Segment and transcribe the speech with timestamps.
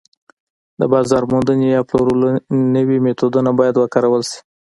[0.79, 2.27] د بازار موندنې یا پلورلو
[2.75, 4.39] نوي میتودونه باید وکارول شي